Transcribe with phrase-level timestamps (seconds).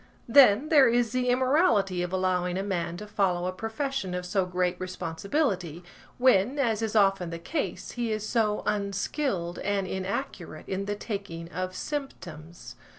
[0.27, 4.47] Then, there is the immorality of allowing a man to follow a profession of so
[4.47, 5.83] great responsibility,
[6.17, 11.49] when, as is often the case, he is so unskilled and inaccurate in the taking
[11.51, 12.75] of symptoms.